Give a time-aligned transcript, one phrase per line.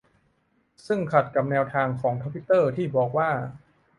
[0.87, 3.29] ซึ่งขัดกับแนวทางของทวิตเตอร์ที่บอกว่า